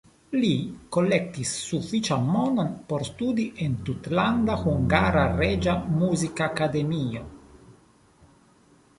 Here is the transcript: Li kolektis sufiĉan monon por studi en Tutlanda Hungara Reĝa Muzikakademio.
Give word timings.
Li 0.35 0.47
kolektis 0.95 1.49
sufiĉan 1.65 2.23
monon 2.35 2.71
por 2.91 3.03
studi 3.09 3.45
en 3.65 3.75
Tutlanda 3.89 4.55
Hungara 4.61 5.25
Reĝa 5.41 5.75
Muzikakademio. 5.99 7.23